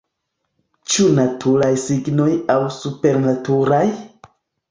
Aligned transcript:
Ĉu 0.93 1.03
naturaj 1.17 1.67
signoj 1.83 2.27
aŭ 2.55 2.57
supernaturaj? 2.79 3.85